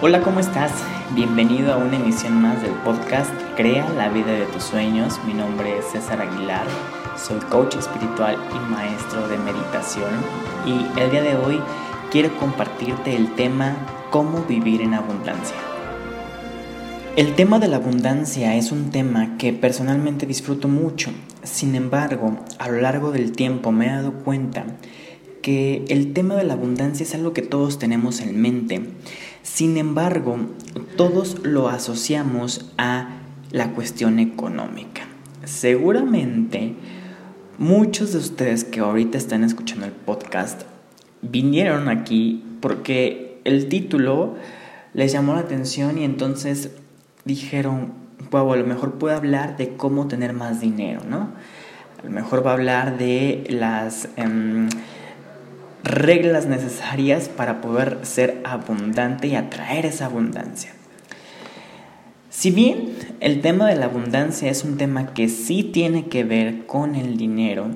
[0.00, 0.70] Hola, ¿cómo estás?
[1.16, 5.18] Bienvenido a una emisión más del podcast Crea la vida de tus sueños.
[5.26, 6.64] Mi nombre es César Aguilar,
[7.16, 10.08] soy coach espiritual y maestro de meditación
[10.64, 11.60] y el día de hoy
[12.12, 13.74] quiero compartirte el tema
[14.12, 15.56] cómo vivir en abundancia.
[17.16, 21.10] El tema de la abundancia es un tema que personalmente disfruto mucho.
[21.42, 24.64] Sin embargo, a lo largo del tiempo me he dado cuenta
[25.42, 28.82] que el tema de la abundancia es algo que todos tenemos en mente.
[29.42, 30.38] Sin embargo,
[30.96, 33.18] todos lo asociamos a
[33.50, 35.02] la cuestión económica.
[35.44, 36.74] Seguramente
[37.58, 40.62] muchos de ustedes que ahorita están escuchando el podcast
[41.22, 44.36] vinieron aquí porque el título
[44.94, 46.70] les llamó la atención y entonces
[47.24, 47.92] dijeron,
[48.30, 51.30] wow, a lo mejor puede hablar de cómo tener más dinero, ¿no?
[52.00, 54.68] A lo mejor va a hablar de las em,
[55.88, 60.72] reglas necesarias para poder ser abundante y atraer esa abundancia.
[62.30, 66.66] Si bien el tema de la abundancia es un tema que sí tiene que ver
[66.66, 67.70] con el dinero,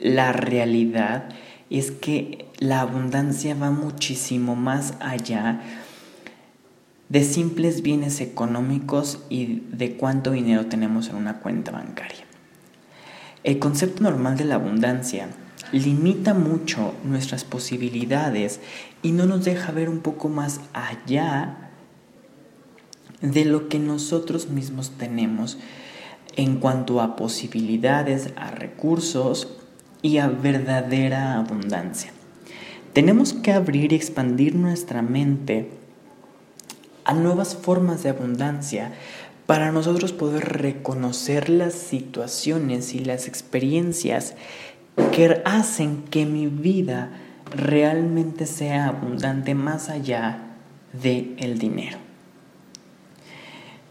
[0.00, 1.28] la realidad
[1.68, 5.60] es que la abundancia va muchísimo más allá
[7.08, 12.24] de simples bienes económicos y de cuánto dinero tenemos en una cuenta bancaria.
[13.44, 15.28] El concepto normal de la abundancia
[15.70, 18.60] limita mucho nuestras posibilidades
[19.02, 21.70] y no nos deja ver un poco más allá
[23.20, 25.58] de lo que nosotros mismos tenemos
[26.36, 29.48] en cuanto a posibilidades, a recursos
[30.02, 32.10] y a verdadera abundancia.
[32.92, 35.70] Tenemos que abrir y expandir nuestra mente
[37.04, 38.92] a nuevas formas de abundancia
[39.46, 44.34] para nosotros poder reconocer las situaciones y las experiencias
[45.12, 47.10] que hacen que mi vida
[47.54, 50.38] realmente sea abundante más allá
[50.92, 51.98] del el dinero.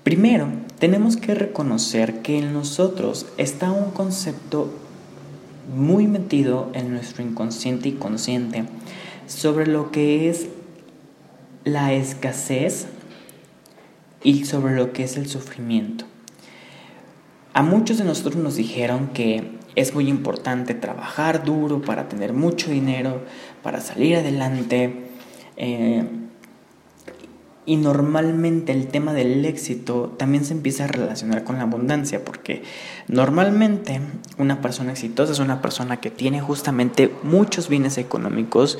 [0.03, 0.47] Primero,
[0.79, 4.73] tenemos que reconocer que en nosotros está un concepto
[5.75, 8.65] muy metido en nuestro inconsciente y consciente
[9.27, 10.47] sobre lo que es
[11.63, 12.87] la escasez
[14.23, 16.05] y sobre lo que es el sufrimiento.
[17.53, 22.71] A muchos de nosotros nos dijeron que es muy importante trabajar duro para tener mucho
[22.71, 23.21] dinero,
[23.63, 25.07] para salir adelante.
[25.57, 26.05] Eh,
[27.65, 32.63] y normalmente el tema del éxito también se empieza a relacionar con la abundancia, porque
[33.07, 34.01] normalmente
[34.39, 38.79] una persona exitosa es una persona que tiene justamente muchos bienes económicos,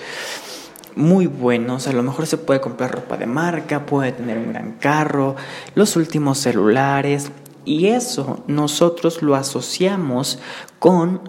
[0.96, 1.88] muy buenos.
[1.88, 5.35] A lo mejor se puede comprar ropa de marca, puede tener un gran carro,
[5.75, 7.31] los últimos celulares.
[7.66, 10.39] Y eso nosotros lo asociamos
[10.79, 11.22] con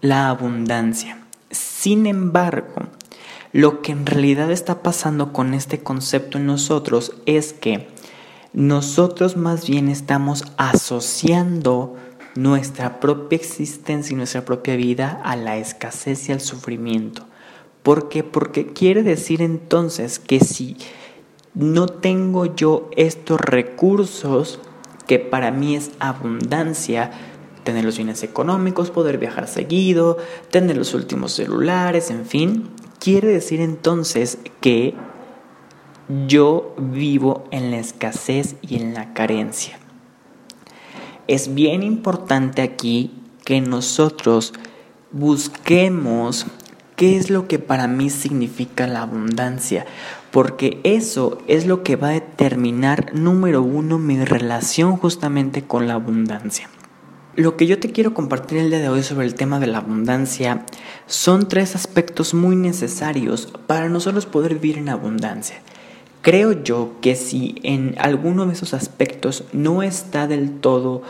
[0.00, 1.18] la abundancia.
[1.50, 2.82] Sin embargo,
[3.52, 7.88] lo que en realidad está pasando con este concepto en nosotros es que
[8.52, 11.96] nosotros más bien estamos asociando
[12.34, 17.26] nuestra propia existencia y nuestra propia vida a la escasez y al sufrimiento.
[17.82, 18.24] ¿Por qué?
[18.24, 20.76] Porque quiere decir entonces que si
[21.54, 24.58] no tengo yo estos recursos,
[25.06, 27.10] que para mí es abundancia,
[27.64, 30.18] tener los bienes económicos, poder viajar seguido,
[30.50, 34.94] tener los últimos celulares, en fin, quiere decir entonces que
[36.26, 39.78] yo vivo en la escasez y en la carencia.
[41.26, 43.14] Es bien importante aquí
[43.44, 44.52] que nosotros
[45.12, 46.46] busquemos
[46.96, 49.84] ¿Qué es lo que para mí significa la abundancia?
[50.34, 55.94] Porque eso es lo que va a determinar, número uno, mi relación justamente con la
[55.94, 56.68] abundancia.
[57.36, 59.78] Lo que yo te quiero compartir el día de hoy sobre el tema de la
[59.78, 60.66] abundancia
[61.06, 65.62] son tres aspectos muy necesarios para nosotros poder vivir en abundancia.
[66.20, 71.02] Creo yo que si en alguno de esos aspectos no está del todo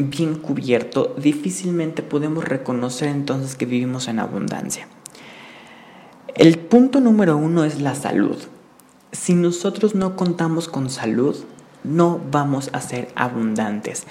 [0.00, 4.88] bien cubierto, difícilmente podemos reconocer entonces que vivimos en abundancia.
[6.34, 8.36] El punto número uno es la salud.
[9.12, 11.36] Si nosotros no contamos con salud,
[11.84, 14.06] no vamos a ser abundantes.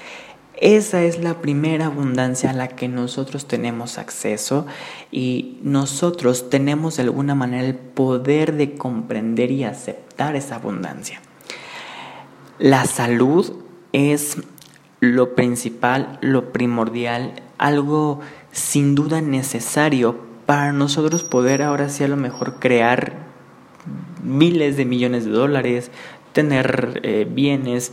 [0.59, 4.65] Esa es la primera abundancia a la que nosotros tenemos acceso
[5.11, 11.21] y nosotros tenemos de alguna manera el poder de comprender y aceptar esa abundancia.
[12.57, 13.53] La salud
[13.93, 14.37] es
[14.99, 18.21] lo principal, lo primordial, algo
[18.51, 23.27] sin duda necesario para nosotros poder ahora sí a lo mejor crear
[24.23, 25.91] miles de millones de dólares,
[26.31, 27.91] tener eh, bienes.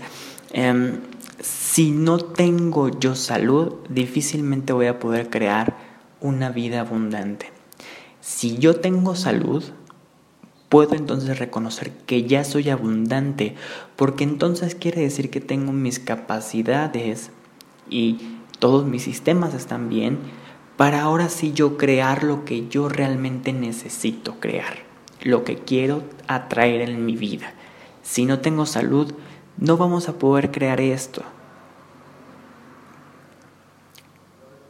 [0.52, 1.00] Em,
[1.40, 5.76] si no tengo yo salud, difícilmente voy a poder crear
[6.20, 7.50] una vida abundante.
[8.20, 9.64] Si yo tengo salud,
[10.68, 13.56] puedo entonces reconocer que ya soy abundante,
[13.96, 17.30] porque entonces quiere decir que tengo mis capacidades
[17.90, 20.18] y todos mis sistemas están bien
[20.76, 24.78] para ahora sí yo crear lo que yo realmente necesito crear,
[25.22, 27.54] lo que quiero atraer en mi vida.
[28.02, 29.14] Si no tengo salud,
[29.56, 31.22] no vamos a poder crear esto.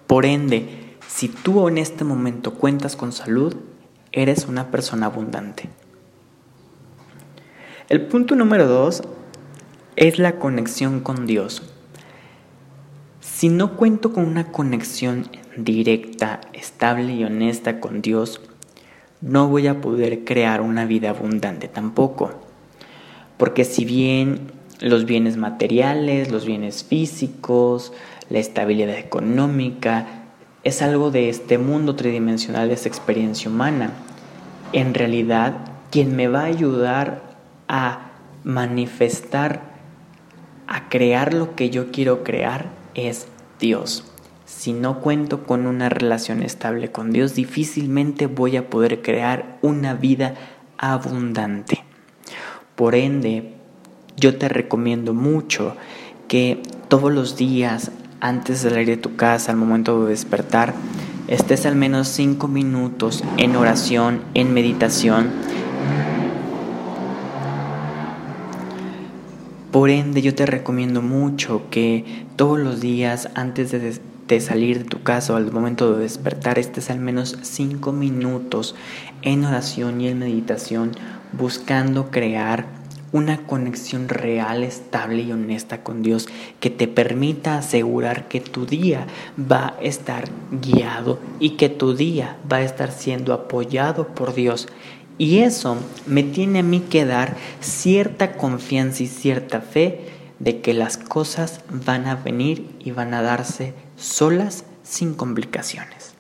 [0.07, 3.57] Por ende, si tú en este momento cuentas con salud,
[4.13, 5.71] eres una persona abundante.
[7.89, 9.03] El punto número dos
[9.97, 11.63] es la conexión con Dios.
[13.21, 18.41] Si no cuento con una conexión directa, estable y honesta con Dios,
[19.21, 22.33] no voy a poder crear una vida abundante tampoco.
[23.37, 27.93] Porque si bien los bienes materiales, los bienes físicos,
[28.29, 30.07] la estabilidad económica,
[30.63, 33.93] es algo de este mundo tridimensional, de esta experiencia humana,
[34.73, 35.57] en realidad
[35.91, 37.23] quien me va a ayudar
[37.69, 38.11] a
[38.45, 39.61] manifestar,
[40.67, 43.29] a crear lo que yo quiero crear es
[43.61, 44.14] Dios.
[44.47, 49.95] Si no cuento con una relación estable con Dios, difícilmente voy a poder crear una
[49.95, 50.35] vida
[50.77, 51.83] abundante.
[52.75, 53.55] Por ende,
[54.17, 55.77] yo te recomiendo mucho
[56.29, 60.75] que todos los días, antes de salir de tu casa, al momento de despertar,
[61.27, 65.31] estés al menos cinco minutos en oración, en meditación.
[69.73, 74.85] Por ende, yo te recomiendo mucho que todos los días, antes de de salir de
[74.85, 78.75] tu casa o al momento de despertar estés al menos cinco minutos
[79.23, 80.93] en oración y en meditación
[81.33, 82.67] buscando crear
[83.15, 86.27] una conexión real, estable y honesta con Dios
[86.59, 89.07] que te permita asegurar que tu día
[89.39, 94.67] va a estar guiado y que tu día va a estar siendo apoyado por Dios.
[95.17, 95.77] Y eso
[96.07, 100.09] me tiene a mí que dar cierta confianza y cierta fe
[100.41, 106.15] de que las cosas van a venir y van a darse solas sin complicaciones.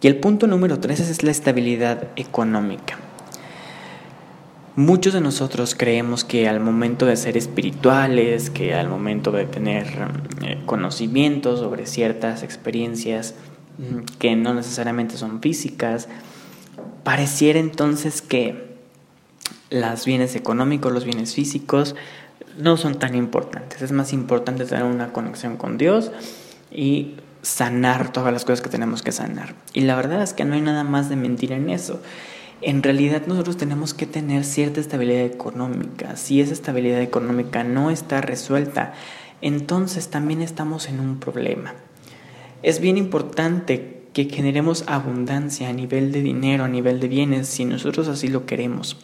[0.00, 2.98] Y el punto número tres es la estabilidad económica.
[4.76, 9.86] Muchos de nosotros creemos que al momento de ser espirituales, que al momento de tener
[10.42, 13.36] eh, conocimientos sobre ciertas experiencias
[13.78, 16.08] mm, que no necesariamente son físicas,
[17.04, 18.74] pareciera entonces que
[19.70, 21.94] los bienes económicos, los bienes físicos,
[22.58, 23.82] no son tan importantes.
[23.82, 26.10] Es más importante tener una conexión con Dios
[26.70, 29.54] y sanar todas las cosas que tenemos que sanar.
[29.72, 32.00] Y la verdad es que no hay nada más de mentira en eso.
[32.62, 36.16] En realidad nosotros tenemos que tener cierta estabilidad económica.
[36.16, 38.94] Si esa estabilidad económica no está resuelta,
[39.42, 41.74] entonces también estamos en un problema.
[42.62, 47.66] Es bien importante que generemos abundancia a nivel de dinero, a nivel de bienes, si
[47.66, 48.96] nosotros así lo queremos.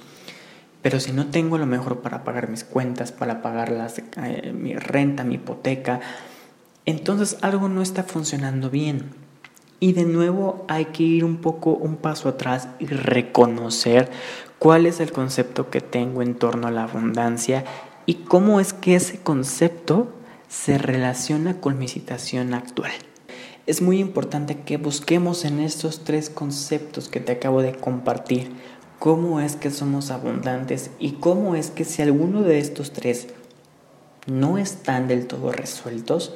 [0.82, 5.25] Pero si no tengo lo mejor para pagar mis cuentas, para pagar eh, mi renta,
[5.25, 6.00] mi hipoteca,
[6.87, 9.11] entonces algo no está funcionando bien.
[9.78, 14.11] Y de nuevo hay que ir un poco, un paso atrás y reconocer
[14.59, 17.64] cuál es el concepto que tengo en torno a la abundancia
[18.07, 20.12] y cómo es que ese concepto
[20.49, 22.93] se relaciona con mi situación actual.
[23.66, 28.50] Es muy importante que busquemos en estos tres conceptos que te acabo de compartir
[29.00, 33.28] cómo es que somos abundantes y cómo es que si alguno de estos tres
[34.26, 36.35] no están del todo resueltos,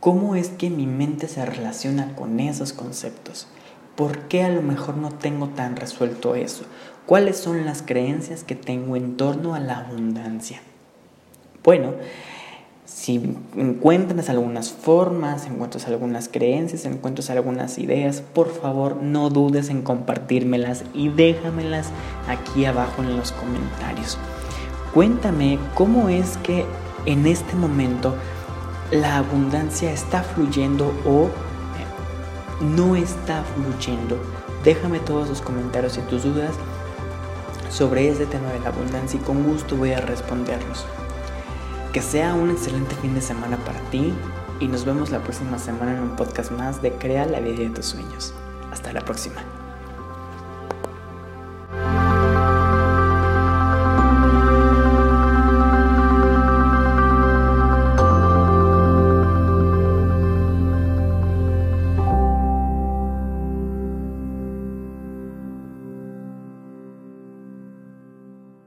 [0.00, 3.46] cómo es que mi mente se relaciona con esos conceptos.
[3.94, 6.64] ¿Por qué a lo mejor no tengo tan resuelto eso?
[7.06, 10.60] ¿Cuáles son las creencias que tengo en torno a la abundancia?
[11.62, 11.94] Bueno,
[12.92, 19.82] si encuentras algunas formas, encuentras algunas creencias, encuentras algunas ideas, por favor no dudes en
[19.82, 21.86] compartírmelas y déjamelas
[22.28, 24.18] aquí abajo en los comentarios.
[24.92, 26.66] Cuéntame cómo es que
[27.06, 28.16] en este momento
[28.90, 31.30] la abundancia está fluyendo o
[32.60, 34.18] no está fluyendo.
[34.64, 36.52] Déjame todos los comentarios y tus dudas
[37.70, 40.84] sobre este tema de la abundancia y con gusto voy a responderlos.
[41.92, 44.14] Que sea un excelente fin de semana para ti
[44.60, 47.70] y nos vemos la próxima semana en un podcast más de Crea la vida de
[47.70, 48.32] tus sueños.
[48.70, 49.42] Hasta la próxima.